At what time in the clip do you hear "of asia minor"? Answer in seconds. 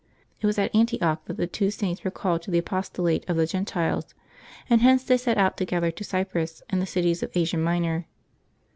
7.21-8.07